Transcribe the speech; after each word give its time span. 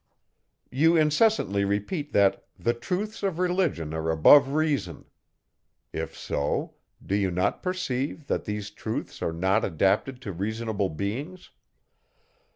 You 0.71 0.95
incessantly 0.97 1.63
repeat 1.63 2.11
that 2.11 2.45
the 2.57 2.73
truths 2.73 3.21
of 3.21 3.37
religion 3.37 3.93
are 3.93 4.09
above 4.09 4.49
reason. 4.53 5.05
If 5.93 6.17
so, 6.17 6.73
do 7.05 7.13
you 7.13 7.29
not 7.29 7.61
perceive, 7.61 8.25
that 8.25 8.45
these 8.45 8.71
truths 8.71 9.21
are 9.21 9.31
not 9.31 9.63
adapted 9.63 10.19
to 10.23 10.31
reasonable 10.33 10.89
beings? 10.89 11.51